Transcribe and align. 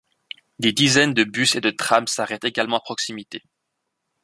Des 0.57 0.71
dizaines 0.71 1.13
de 1.13 1.23
bus 1.23 1.53
et 1.55 1.61
de 1.61 1.69
trams 1.69 2.07
s'arrêtent 2.07 2.43
également 2.43 2.77
à 2.77 2.81
proximité. 2.81 3.43